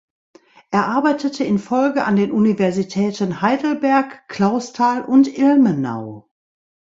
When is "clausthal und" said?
4.29-5.27